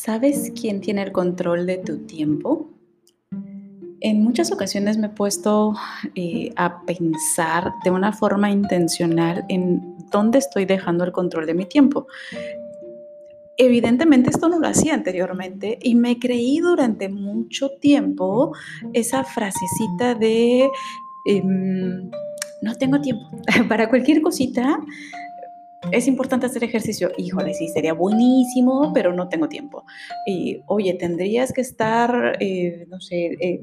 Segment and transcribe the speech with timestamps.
[0.00, 2.70] ¿Sabes quién tiene el control de tu tiempo?
[4.00, 5.74] En muchas ocasiones me he puesto
[6.14, 11.64] eh, a pensar de una forma intencional en dónde estoy dejando el control de mi
[11.64, 12.06] tiempo.
[13.56, 18.54] Evidentemente esto no lo hacía anteriormente y me creí durante mucho tiempo
[18.92, 20.70] esa frasecita de
[21.24, 22.08] em,
[22.62, 23.24] no tengo tiempo
[23.68, 24.78] para cualquier cosita
[25.92, 27.10] es importante hacer ejercicio.
[27.16, 29.84] Híjole, sí, sería buenísimo, pero no tengo tiempo.
[30.26, 33.62] Y, oye, tendrías que estar, eh, no sé, eh,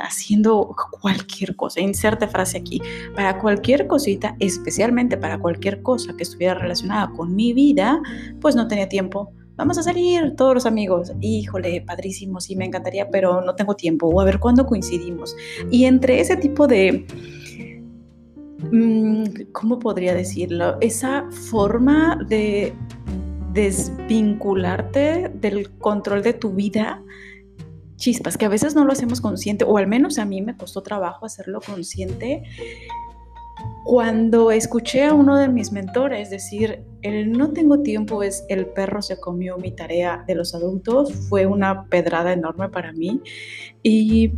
[0.00, 1.80] haciendo cualquier cosa.
[1.80, 2.80] Inserte frase aquí.
[3.14, 8.00] Para cualquier cosita, especialmente para cualquier cosa que estuviera relacionada con mi vida,
[8.40, 9.32] pues no tenía tiempo.
[9.56, 11.12] Vamos a salir todos los amigos.
[11.20, 14.08] Híjole, padrísimo, sí, me encantaría, pero no tengo tiempo.
[14.08, 15.36] O a ver cuándo coincidimos.
[15.70, 17.06] Y entre ese tipo de
[19.52, 20.76] ¿cómo podría decirlo?
[20.80, 22.72] Esa forma de
[23.52, 27.02] desvincularte del control de tu vida,
[27.96, 30.82] chispas, que a veces no lo hacemos consciente, o al menos a mí me costó
[30.82, 32.42] trabajo hacerlo consciente.
[33.84, 39.02] Cuando escuché a uno de mis mentores decir, el no tengo tiempo es el perro
[39.02, 43.20] se comió mi tarea de los adultos, fue una pedrada enorme para mí.
[43.82, 44.32] Y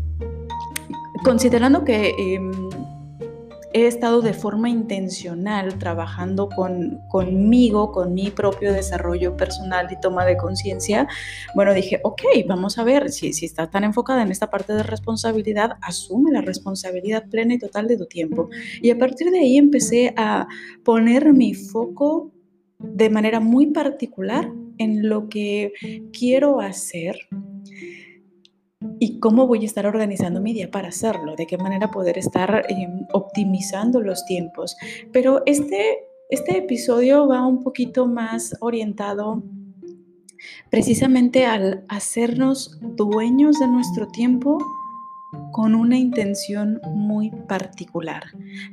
[1.24, 2.14] considerando que...
[2.18, 2.65] Em,
[3.76, 10.24] he estado de forma intencional trabajando con, conmigo, con mi propio desarrollo personal y toma
[10.24, 11.06] de conciencia,
[11.54, 14.82] bueno, dije, ok, vamos a ver, si, si estás tan enfocada en esta parte de
[14.82, 18.48] responsabilidad, asume la responsabilidad plena y total de tu tiempo.
[18.80, 20.48] Y a partir de ahí empecé a
[20.82, 22.32] poner mi foco
[22.78, 25.74] de manera muy particular en lo que
[26.12, 27.18] quiero hacer
[28.98, 32.66] y cómo voy a estar organizando mi día para hacerlo, de qué manera poder estar
[32.68, 34.76] em, optimizando los tiempos.
[35.12, 39.42] Pero este, este episodio va un poquito más orientado
[40.70, 44.58] precisamente al hacernos dueños de nuestro tiempo
[45.52, 48.24] con una intención muy particular,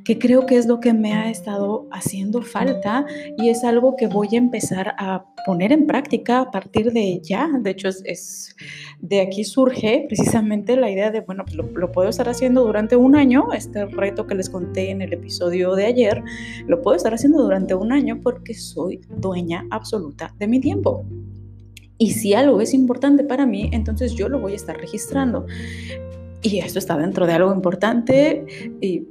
[0.04, 3.06] que creo que es lo que me ha estado haciendo falta
[3.38, 7.48] y es algo que voy a empezar a poner en práctica a partir de ya.
[7.60, 8.54] De hecho, es,
[9.00, 13.16] de aquí surge precisamente la idea de, bueno, lo, lo, puedo estar haciendo durante un
[13.16, 16.22] año, este reto que les conté en el episodio de ayer,
[16.66, 21.04] lo puedo estar haciendo durante un año porque soy dueña absoluta de mi tiempo.
[21.96, 25.46] Y si algo es importante para mí, entonces yo lo voy a estar registrando.
[26.44, 28.44] Y esto está dentro de algo importante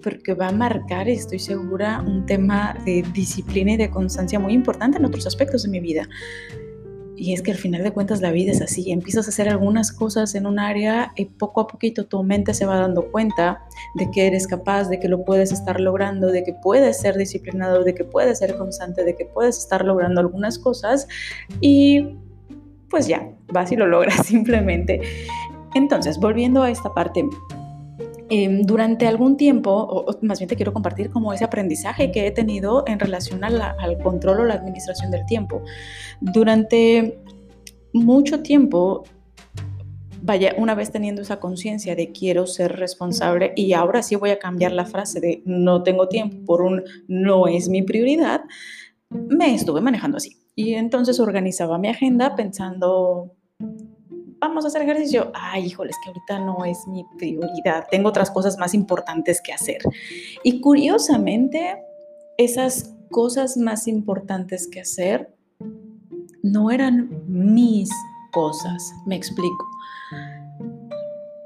[0.03, 4.99] porque va a marcar, estoy segura, un tema de disciplina y de constancia muy importante
[4.99, 6.07] en otros aspectos de mi vida.
[7.15, 9.91] Y es que al final de cuentas la vida es así, empiezas a hacer algunas
[9.91, 13.63] cosas en un área y poco a poquito tu mente se va dando cuenta
[13.95, 17.83] de que eres capaz, de que lo puedes estar logrando, de que puedes ser disciplinado,
[17.83, 21.07] de que puedes ser constante, de que puedes estar logrando algunas cosas
[21.61, 22.15] y
[22.93, 25.01] pues ya, vas y lo logras simplemente.
[25.75, 27.27] Entonces, volviendo a esta parte,
[28.29, 32.31] em, durante algún tiempo, o, más bien te quiero compartir como ese aprendizaje que he
[32.31, 35.61] tenido en relación al control o la administración del tiempo.
[36.21, 37.19] Durante
[37.93, 39.03] mucho tiempo,
[40.23, 44.39] vaya, una vez teniendo esa conciencia de quiero ser responsable y ahora sí voy a
[44.39, 48.41] cambiar la frase de no tengo tiempo por un no es mi prioridad,
[49.09, 50.37] me estuve manejando así.
[50.55, 53.33] Y entonces organizaba mi agenda pensando
[54.47, 55.31] vamos a hacer ejercicio.
[55.33, 57.85] Ay, híjole, es que ahorita no es mi prioridad.
[57.89, 59.81] Tengo otras cosas más importantes que hacer.
[60.43, 61.81] Y curiosamente,
[62.37, 65.33] esas cosas más importantes que hacer
[66.41, 67.89] no eran mis
[68.31, 68.91] cosas.
[69.05, 69.65] Me explico.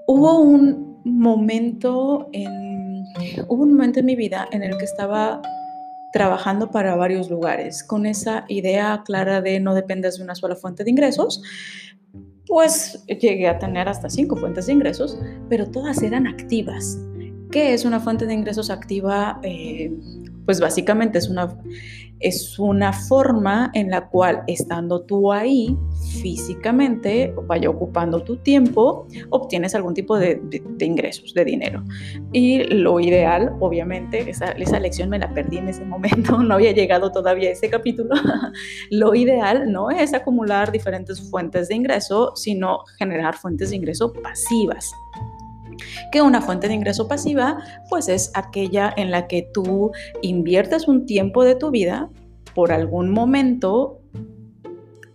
[0.07, 3.03] Hubo un momento en,
[3.47, 5.41] hubo un momento en mi vida en el que estaba
[6.13, 10.83] trabajando para varios lugares con esa idea clara de no dependas de una sola fuente
[10.83, 11.43] de ingresos
[12.47, 15.19] pues llegué a tener hasta cinco fuentes de ingresos,
[15.49, 16.97] pero todas eran activas.
[17.51, 19.39] ¿Qué es una fuente de ingresos activa?
[19.43, 19.91] Eh,
[20.47, 21.53] pues básicamente es una,
[22.21, 25.77] es una forma en la cual estando tú ahí
[26.21, 30.41] físicamente, vaya ocupando tu tiempo, obtienes algún tipo de,
[30.79, 31.83] ingresos, de dinero.
[32.31, 36.71] Y lo ideal, obviamente, esa, esa, lección me la perdí en ese momento, no había
[36.71, 38.15] llegado todavía a ese capítulo,
[38.89, 44.93] lo ideal no es acumular diferentes fuentes de ingreso, sino generar fuentes de ingreso pasivas
[46.11, 47.57] que una fuente de ingreso pasiva
[47.89, 49.91] pues es aquella en la que tú
[50.21, 52.09] inviertes un tiempo de tu vida
[52.53, 54.01] por algún momento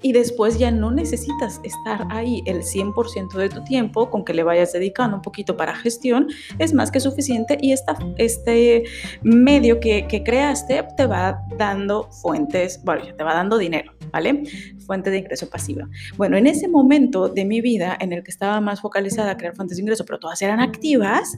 [0.02, 4.42] y después ya no necesitas estar ahí el 100% de tu tiempo con que le
[4.42, 6.28] vayas dedicando un poquito para gestión,
[6.58, 8.84] es más que suficiente y esta, este
[9.22, 14.44] medio que, creaste te va dando fuentes, bueno, te va dando dinero ¿vale?
[14.86, 15.88] Fuente de ingreso pasiva.
[16.16, 19.56] Bueno, en ese momento de mi vida en el que estaba más focalizada a crear
[19.56, 21.36] fuentes de ingreso, pero todas eran activas,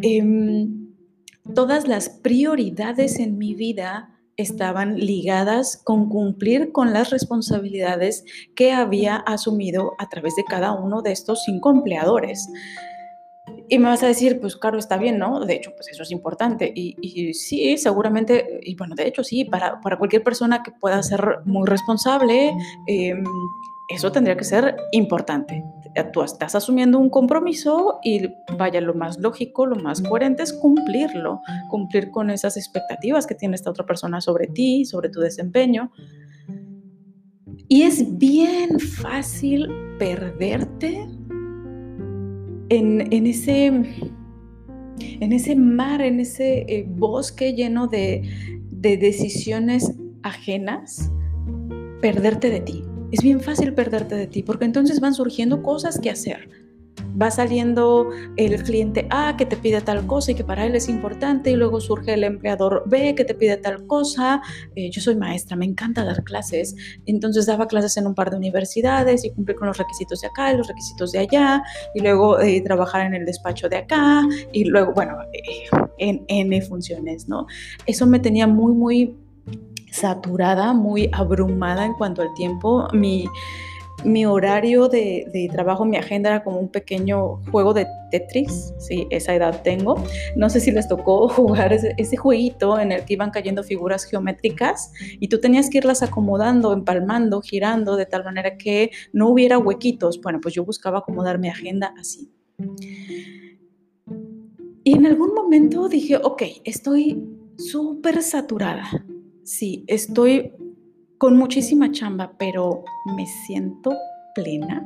[0.00, 0.88] em,
[1.54, 8.24] todas las prioridades en mi vida estaban ligadas con cumplir con las responsabilidades
[8.54, 12.48] que había asumido a través de cada uno de estos cinco empleadores.
[13.68, 15.44] Y me vas a decir, pues claro, está bien, ¿no?
[15.44, 16.72] De hecho, pues eso es importante.
[16.74, 21.40] Y, sí, seguramente, y bueno, de hecho sí, para, para, cualquier persona que pueda ser
[21.44, 22.54] muy responsable,
[22.86, 23.24] em,
[23.88, 25.64] eso tendría que ser importante.
[26.12, 31.40] Tú estás asumiendo un compromiso y vaya, lo más lógico, lo más coherente es cumplirlo,
[31.68, 35.90] cumplir con esas expectativas que tiene esta otra persona sobre ti, sobre tu desempeño.
[37.66, 39.68] Y es bien fácil
[39.98, 41.06] perderte
[42.68, 48.22] en, ese, en ese mar, en ese eh, bosque lleno de,
[48.70, 49.92] de decisiones
[50.22, 51.10] ajenas,
[52.00, 52.84] perderte de ti.
[53.10, 56.67] Es bien fácil perderte de ti porque entonces van surgiendo cosas que hacer
[57.20, 60.88] va saliendo el cliente A que te pide tal cosa y que para él es
[60.88, 64.40] importante y luego surge el empleador B que te pide tal cosa.
[64.76, 66.74] Eh, yo soy maestra, me encanta dar clases,
[67.06, 70.52] entonces daba clases en un par de universidades y cumplí con los requisitos de acá
[70.52, 71.62] y los requisitos de allá
[71.94, 74.22] y luego eh, trabajar en el despacho de acá
[74.52, 75.68] y luego, bueno, eh,
[75.98, 77.46] en N funciones, ¿no?
[77.86, 79.16] Eso me tenía muy, muy
[79.90, 82.88] saturada, muy abrumada en cuanto al tiempo.
[82.92, 83.26] Mi,
[84.04, 89.34] mi horario de, trabajo, mi agenda era como un pequeño juego de Tetris, sí, esa
[89.34, 90.02] edad tengo.
[90.36, 94.04] No sé si les tocó jugar ese, ese, jueguito en el que iban cayendo figuras
[94.04, 99.58] geométricas y tú tenías que irlas acomodando, empalmando, girando, de tal manera que no hubiera
[99.58, 100.20] huequitos.
[100.20, 102.30] Bueno, pues yo buscaba acomodar mi agenda así.
[104.84, 107.22] Y en algún momento dije, ok, estoy
[107.58, 108.84] súper saturada.
[109.44, 110.52] Sí, estoy
[111.18, 112.84] con muchísima chamba, pero
[113.16, 113.92] me siento
[114.34, 114.84] plena.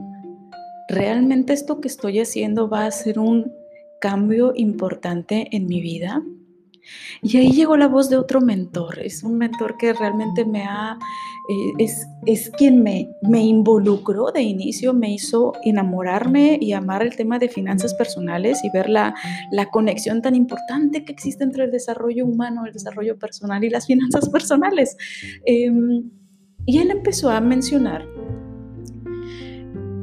[0.88, 3.52] ¿Realmente esto que estoy haciendo va a ser un
[4.00, 6.23] cambio importante en mi vida?
[7.23, 8.99] Y ahí llegó la voz de otro mentor.
[8.99, 10.99] Es un mentor que realmente me ha,
[11.49, 17.14] eh, es, es, quien me, me involucró de inicio, me hizo enamorarme y amar el
[17.14, 19.14] tema de finanzas personales y ver la,
[19.52, 23.87] la conexión tan importante que existe entre el desarrollo humano, el desarrollo personal y las
[23.87, 24.96] finanzas personales.
[25.46, 26.11] Em,
[26.66, 28.06] y él empezó a mencionar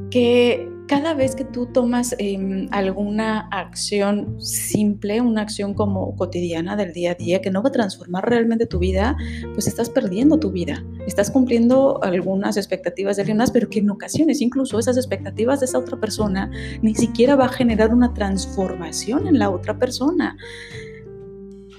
[0.10, 6.94] que cada vez que tú tomas em, alguna acción simple, una acción como cotidiana del
[6.94, 9.16] día a día que no va a transformar realmente tu vida,
[9.54, 10.84] pues estás perdiendo tu vida.
[11.06, 15.78] Estás cumpliendo algunas expectativas de alguien pero que en ocasiones incluso esas expectativas de esa
[15.78, 16.50] otra persona
[16.82, 20.38] ni siquiera va a generar una transformación en la otra persona.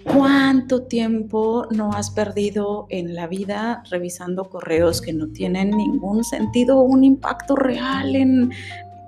[0.04, 6.80] ¿Cuánto tiempo no has perdido en la vida revisando correos que no tienen ningún sentido
[6.80, 8.50] un impacto real en,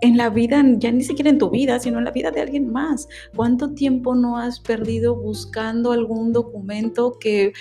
[0.02, 2.70] en la vida, ya ni siquiera en tu vida, sino en la vida de alguien
[2.70, 3.08] más.
[3.36, 7.52] ¿Cuánto tiempo no has perdido buscando algún documento que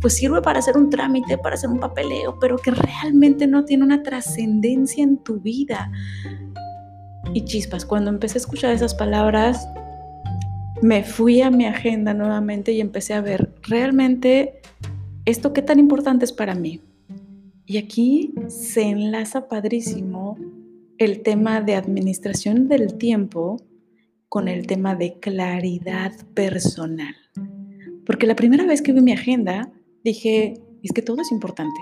[0.00, 3.84] pues sirve para hacer un trámite, para hacer un papeleo, pero que realmente no tiene
[3.84, 5.90] una trascendencia en tu vida?
[7.32, 9.66] Y chispas, cuando empecé a escuchar esas palabras,
[10.84, 14.60] me fui a mi agenda nuevamente y empecé a ver realmente
[15.24, 16.82] esto qué tan importante es para mí.
[17.64, 20.36] Y aquí se enlaza padrísimo
[20.98, 23.62] el tema de administración del tiempo
[24.28, 27.14] con el tema de claridad personal.
[28.04, 29.72] Porque la primera vez que vi mi agenda
[30.04, 31.80] dije, es que todo es importante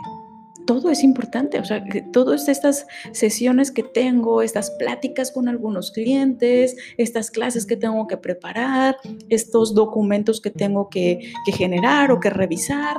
[0.66, 6.76] todo es importante, o sea, todas estas sesiones que tengo, estas pláticas con algunos clientes,
[6.97, 8.97] estas clases que tengo que preparar,
[9.28, 12.97] estos documentos que tengo que, que generar o que revisar,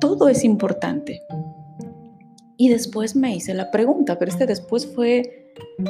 [0.00, 1.20] todo es importante.
[2.56, 5.46] Y después me hice la pregunta, pero este después fue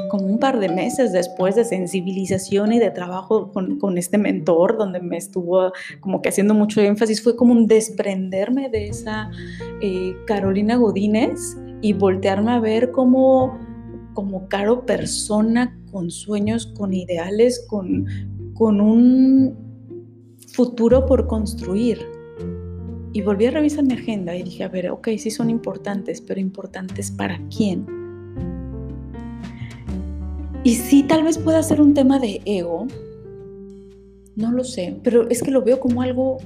[0.08, 5.00] como un par de meses después de sensibilización y de trabajo con, este mentor, donde
[5.00, 9.30] me estuvo como que haciendo mucho énfasis, fue como un desprenderme de esa
[9.80, 13.58] eh, Carolina Godínez y voltearme a ver como,
[14.14, 18.06] como Caro persona con sueños, con ideales, con,
[18.54, 19.56] con un
[20.52, 22.15] futuro por construir.
[23.12, 26.40] Y volví a revisar mi agenda y dije, a ver, ok, sí son importantes, pero
[26.40, 27.96] importantes para quién
[30.66, 32.88] y sí, tal vez pueda ser un tema de ego,
[34.34, 36.38] no lo sé, pero es que lo veo como algo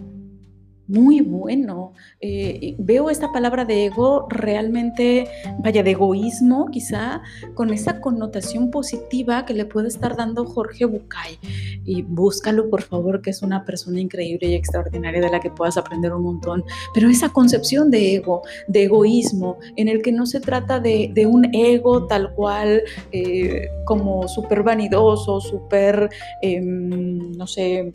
[0.91, 1.93] muy bueno.
[2.21, 5.29] Eh, veo esta palabra de ego realmente,
[5.61, 7.23] vaya, de egoísmo quizá,
[7.55, 11.39] con esa connotación positiva que le puede estar dando Jorge Bucay.
[11.85, 15.77] Y búscalo, por favor, que es una persona increíble y extraordinaria de la que puedas
[15.77, 16.65] aprender un montón.
[16.93, 21.55] Pero esa concepción de ego, de egoísmo, en el que no se trata de, un
[21.55, 22.83] ego tal cual,
[23.13, 26.09] eh, como súper vanidoso, súper,
[26.43, 27.93] em, no sé,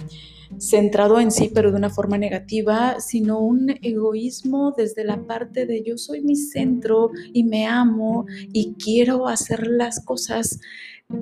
[0.60, 5.84] centrado en sí, pero de una forma negativa, sino un egoísmo desde la parte de
[5.84, 10.60] yo soy mi centro y me amo y quiero hacer las cosas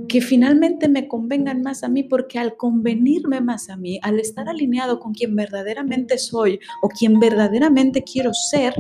[0.08, 4.48] que finalmente me convengan más a mí, porque al convenirme más a mí, al estar
[4.48, 8.74] alineado con quien verdaderamente soy o quien verdaderamente quiero ser,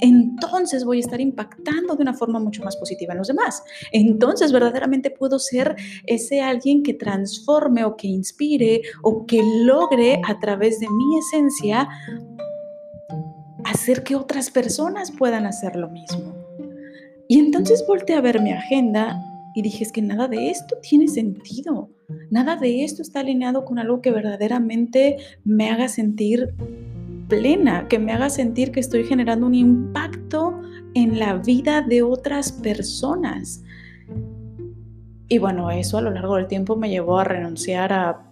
[0.00, 3.62] entonces voy a estar impactando de una forma mucho más positiva en los demás.
[3.92, 10.38] Entonces verdaderamente puedo ser ese alguien que transforme o que inspire o que logre a
[10.40, 11.88] través de mi esencia
[13.64, 16.34] hacer que otras personas puedan hacer lo mismo.
[17.28, 19.18] Y entonces volteé a ver mi agenda
[19.54, 21.88] y dije, es que nada de esto tiene sentido.
[22.30, 26.54] Nada de esto está alineado con algo que verdaderamente me haga sentir
[27.28, 30.60] plena, que me haga sentir que estoy generando un impacto
[30.94, 33.62] en la vida de otras personas.
[35.28, 38.30] Y bueno, eso a lo largo del tiempo me llevó a renunciar a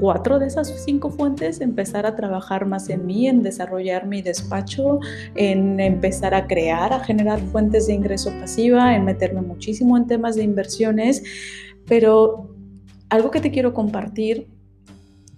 [0.00, 4.98] cuatro de esas cinco fuentes, empezar a trabajar más en mí, en desarrollar mi despacho,
[5.34, 10.34] en empezar a crear, a generar fuentes de ingreso pasiva, en meterme muchísimo en temas
[10.34, 11.22] de inversiones.
[11.86, 12.52] Pero
[13.10, 14.48] algo que te quiero compartir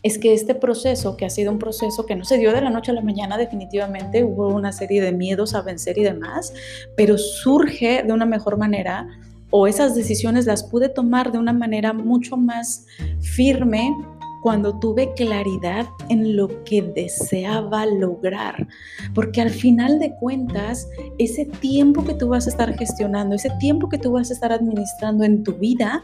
[0.04, 2.70] es que este proceso, que ha sido un proceso que no se dio de la
[2.70, 6.52] noche a la mañana definitivamente, hubo una serie de miedos a vencer y demás,
[6.94, 9.08] pero surge de una mejor manera
[9.50, 12.86] o esas decisiones las pude tomar de una manera mucho más
[13.20, 13.94] firme
[14.42, 18.68] cuando tuve claridad en lo que deseaba lograr.
[19.14, 23.88] Porque al final de cuentas, ese tiempo que tú vas a estar gestionando, ese tiempo
[23.88, 26.02] que tú vas a estar administrando en tu vida,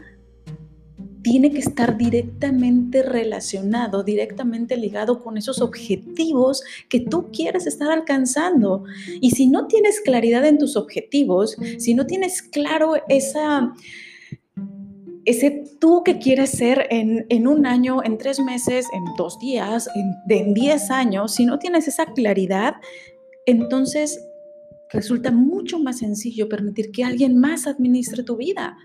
[1.23, 8.83] tiene que estar directamente relacionado, directamente ligado con esos objetivos que tú quieres estar alcanzando.
[9.19, 13.73] Y si no tienes claridad en tus objetivos, si no tienes claro esa
[15.25, 20.37] ese tú que quieres ser en, un año, en tres meses, en dos días, en,
[20.37, 22.75] en diez años, si no tienes esa claridad,
[23.45, 24.19] entonces
[24.89, 28.77] resulta mucho más sencillo permitir que alguien más administre tu vida.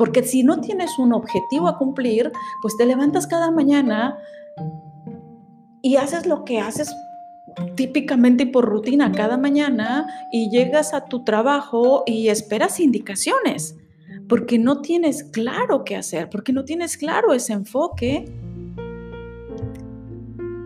[0.00, 4.16] Porque si no tienes un objetivo a cumplir, pues te levantas cada mañana
[5.82, 6.90] y haces lo que haces
[7.74, 13.76] típicamente y por rutina cada mañana y llegas a tu trabajo y esperas indicaciones,
[14.26, 18.24] porque no tienes claro qué hacer, porque no tienes claro ese enfoque.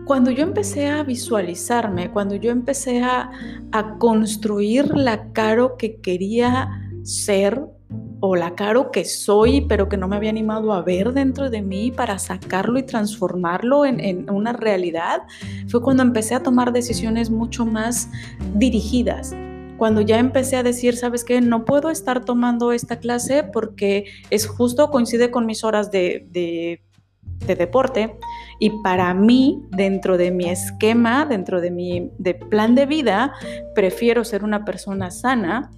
[0.05, 3.31] Cuando yo empecé a visualizarme, cuando yo empecé a,
[3.73, 6.69] a construir la caro que quería
[7.03, 7.74] ser,
[8.19, 11.61] o la caro que soy, pero que no me había animado a ver dentro de
[11.61, 15.23] mí para sacarlo y transformarlo en, una realidad,
[15.67, 18.09] fue cuando empecé a tomar decisiones mucho más
[18.55, 19.35] dirigidas.
[19.77, 21.41] Cuando ya empecé a decir, ¿sabes qué?
[21.41, 27.55] No puedo estar tomando esta clase porque es justo, coincide con mis horas de, de
[27.55, 28.17] deporte
[28.59, 33.33] y para mí, dentro de mi esquema, dentro de mi de plan de vida,
[33.75, 35.71] prefiero ser una persona sana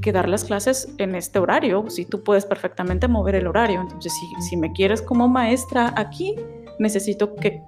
[0.00, 3.80] que dar las clases en este horario, si tú puedes perfectamente mover el horario.
[3.80, 6.36] Entonces, si, si me quieres como maestra aquí,
[6.78, 7.62] necesito que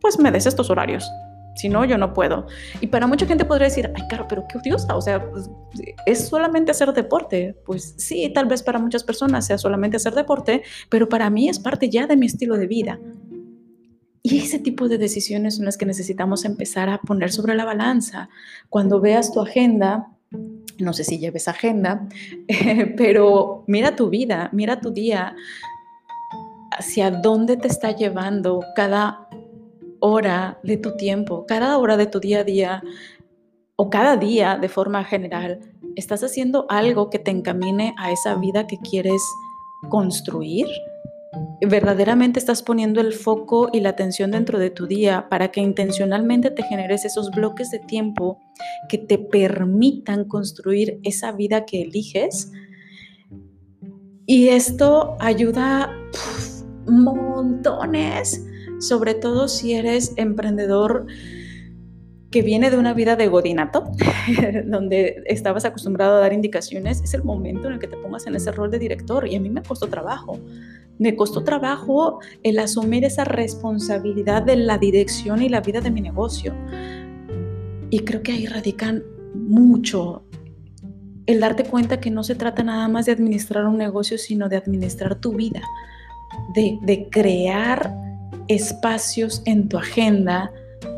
[0.00, 1.10] pues me des estos horarios.
[1.54, 2.46] Si no, yo no puedo.
[2.80, 4.96] Y para mucha gente podría decir, ay, claro, pero qué odiosa.
[4.96, 5.48] O sea, pues,
[6.04, 7.56] es solamente hacer deporte.
[7.64, 11.60] Pues sí, tal vez para muchas personas sea solamente hacer deporte, pero para mí es
[11.60, 12.98] parte ya de mi estilo de vida.
[14.22, 18.30] Y ese tipo de decisiones son las que necesitamos empezar a poner sobre la balanza.
[18.68, 20.08] Cuando veas tu agenda,
[20.78, 22.08] no sé si lleves agenda,
[22.96, 25.34] pero mira tu vida, mira tu día,
[26.70, 29.28] hacia dónde te está llevando cada
[30.00, 32.82] hora de tu tiempo, cada hora de tu día a día
[33.76, 35.60] o cada día de forma general.
[35.96, 39.22] ¿Estás haciendo algo que te encamine a esa vida que quieres
[39.88, 40.66] construir?
[41.66, 46.50] Verdaderamente estás poniendo el foco y la atención dentro de tu día para que intencionalmente
[46.50, 48.40] te generes esos bloques de tiempo
[48.88, 52.50] que te permitan construir esa vida que eliges.
[54.26, 55.90] Y esto ayuda
[56.86, 58.44] montones,
[58.80, 61.06] sobre todo si eres emprendedor
[62.34, 63.84] que viene de una vida de godinato,
[64.64, 68.34] donde estabas acostumbrado a dar indicaciones, es el momento en el que te pongas en
[68.34, 69.28] ese rol de director.
[69.28, 70.40] Y a mí me costó trabajo.
[70.98, 76.00] Me costó trabajo el asumir esa responsabilidad de la dirección y la vida de mi
[76.00, 76.52] negocio.
[77.90, 80.24] Y creo que ahí radican mucho
[81.26, 84.56] el darte cuenta que no se trata nada más de administrar un negocio, sino de
[84.56, 85.62] administrar tu vida,
[86.52, 87.94] de, de crear
[88.48, 90.50] espacios en tu agenda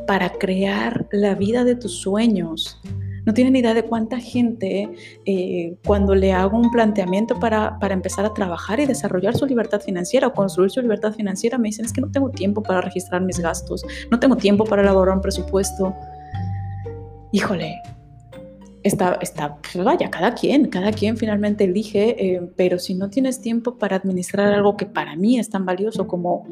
[0.06, 2.80] para crear la vida de tus sueños.
[3.24, 4.88] No tienen idea de cuánta gente
[5.24, 9.80] eh, cuando le hago un planteamiento para, para, empezar a trabajar y desarrollar su libertad
[9.80, 13.22] financiera o construir su libertad financiera, me dicen es que no tengo tiempo para registrar
[13.22, 15.92] mis gastos, no tengo tiempo para elaborar un presupuesto.
[17.32, 17.74] Híjole,
[18.84, 23.40] está, está pues vaya, cada quien, cada quien finalmente elige, eh, pero si no tienes
[23.40, 26.46] tiempo para administrar algo que para mí es tan valioso como,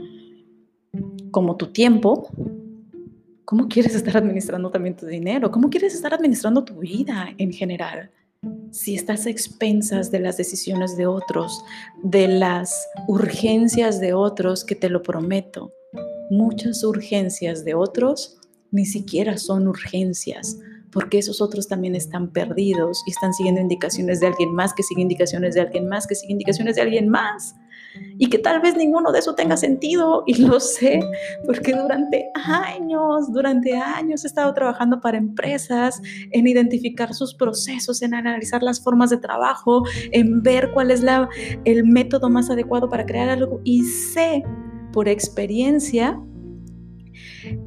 [1.31, 2.29] como tu tiempo,
[3.45, 5.51] ¿Cómo quieres estar administrando también tu dinero?
[5.51, 8.11] ¿Cómo quieres estar administrando tu vida en general?
[8.71, 11.63] Si estás a expensas de las decisiones de otros,
[12.03, 15.73] de las urgencias de otros, que te lo prometo,
[16.31, 18.39] muchas urgencias de otros
[18.71, 20.59] ni siquiera son urgencias,
[20.91, 25.03] porque esos otros también están perdidos y están siguiendo indicaciones de alguien más, que sigue
[25.03, 27.55] indicaciones de alguien más, que sigue indicaciones de alguien más
[28.19, 31.01] y que tal vez ninguno de eso tenga sentido y lo sé
[31.47, 38.15] porque durante años, durante años he estado trabajando para empresas en identificar sus procesos, en
[38.15, 41.05] analizar las formas de trabajo, en ver cuál es
[41.65, 44.43] el método más adecuado para crear algo y sé
[44.93, 46.19] por experiencia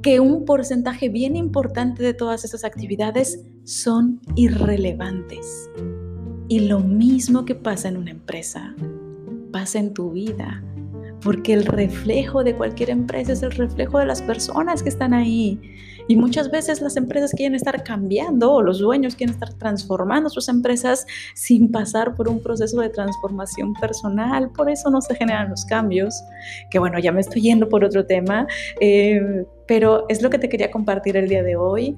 [0.02, 5.70] que un porcentaje bien importante de todas esas actividades son irrelevantes.
[6.48, 8.74] Y lo mismo que pasa en una empresa
[9.58, 10.62] pasa en tu vida,
[11.24, 15.60] porque el reflejo de cualquier empresa es el reflejo de las personas que están ahí.
[16.08, 20.48] Y muchas veces las empresas quieren estar cambiando o los dueños quieren estar transformando sus
[20.48, 24.52] empresas sin pasar por un proceso de transformación personal.
[24.52, 26.14] Por eso no se generan los cambios.
[26.70, 28.46] Que bueno, ya me estoy yendo por otro tema,
[28.80, 31.98] eh, pero es lo que te quería compartir el día de hoy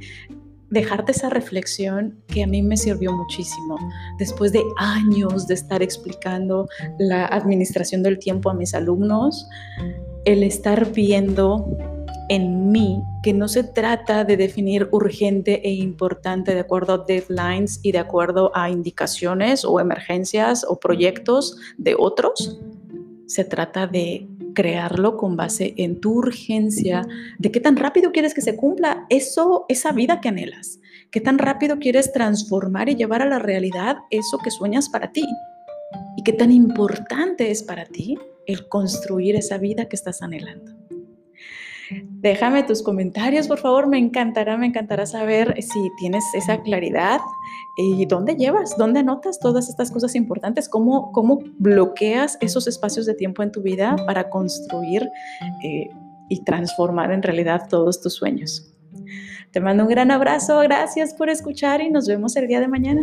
[0.69, 3.77] dejarte esa reflexión que a mí me sirvió muchísimo.
[4.17, 9.47] Después de años de estar explicando la administración del tiempo a mis alumnos,
[10.25, 11.65] el estar viendo
[12.29, 17.79] en mí que no se trata de definir urgente e importante de acuerdo a deadlines
[17.83, 22.59] y de acuerdo a indicaciones o emergencias o proyectos de otros.
[23.29, 27.05] Se trata de crearlo con base en tu urgencia,
[27.37, 30.79] de qué tan rápido quieres que se cumpla eso, esa vida que anhelas,
[31.11, 35.27] qué tan rápido quieres transformar y llevar a la realidad eso que sueñas para ti
[36.17, 40.78] y qué tan importante es para ti el construir esa vida que estás anhelando.
[41.91, 43.87] Déjame tus comentarios, por favor.
[43.87, 47.19] Me encantará, me encantará saber si tienes esa claridad
[47.77, 53.15] y dónde llevas, dónde anotas todas estas cosas importantes, cómo, cómo bloqueas esos espacios de
[53.15, 55.09] tiempo en tu vida para construir
[55.63, 55.89] eh,
[56.29, 58.71] y transformar en realidad todos tus sueños.
[59.51, 63.01] Te mando un gran abrazo, gracias por escuchar y nos vemos el día de mañana.